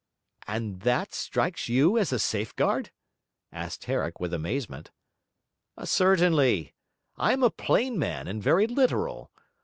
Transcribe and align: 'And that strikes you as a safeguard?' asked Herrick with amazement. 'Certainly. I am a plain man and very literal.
'And 0.47 0.79
that 0.79 1.13
strikes 1.13 1.69
you 1.69 1.95
as 1.95 2.11
a 2.11 2.17
safeguard?' 2.17 2.89
asked 3.51 3.83
Herrick 3.83 4.19
with 4.19 4.33
amazement. 4.33 4.89
'Certainly. 5.85 6.73
I 7.17 7.33
am 7.33 7.43
a 7.43 7.51
plain 7.51 7.99
man 7.99 8.27
and 8.27 8.41
very 8.41 8.65
literal. 8.65 9.29